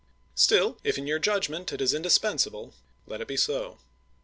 [0.33, 2.73] "Still, if in your judgment it is indispensable,
[3.05, 3.77] let it be so.